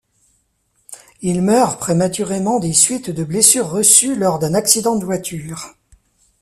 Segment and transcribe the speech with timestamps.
[1.21, 5.75] Il meurt prématurément des suites de blessures reçues lors d'un accident de voiture.